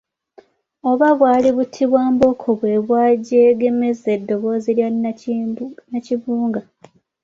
Oba 0.89 1.07
bwali 1.17 1.49
buti 1.57 1.83
bwa 1.89 2.05
mbooko 2.13 2.47
bwe 2.59 2.73
bwajegemeza 2.85 4.07
eddoboozi 4.17 4.71
lya 4.77 4.89
Nnakibunga? 4.93 6.61